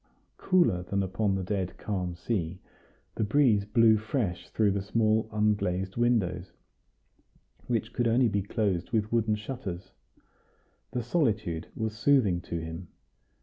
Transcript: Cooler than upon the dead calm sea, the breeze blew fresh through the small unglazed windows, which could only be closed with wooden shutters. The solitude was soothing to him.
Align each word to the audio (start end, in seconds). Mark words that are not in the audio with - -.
Cooler 0.37 0.81
than 0.81 1.03
upon 1.03 1.35
the 1.35 1.43
dead 1.43 1.77
calm 1.77 2.15
sea, 2.15 2.59
the 3.13 3.23
breeze 3.23 3.65
blew 3.65 3.97
fresh 3.97 4.49
through 4.49 4.71
the 4.71 4.81
small 4.81 5.29
unglazed 5.31 5.95
windows, 5.95 6.53
which 7.67 7.93
could 7.93 8.07
only 8.07 8.27
be 8.27 8.41
closed 8.41 8.89
with 8.89 9.11
wooden 9.11 9.35
shutters. 9.35 9.91
The 10.89 11.03
solitude 11.03 11.67
was 11.75 11.95
soothing 11.95 12.41
to 12.41 12.57
him. 12.57 12.87